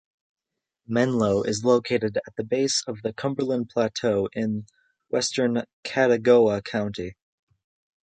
[0.87, 4.65] Menlo is located at the base of the Cumberland Plateau in
[5.09, 7.13] western Chattooga County.